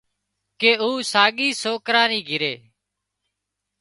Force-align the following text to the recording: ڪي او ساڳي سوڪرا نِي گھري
ڪي 0.59 0.71
او 0.83 0.89
ساڳي 1.11 1.49
سوڪرا 1.61 2.03
نِي 2.09 2.19
گھري 2.29 2.53